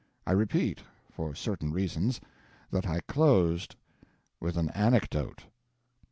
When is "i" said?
0.25-0.31, 2.87-3.01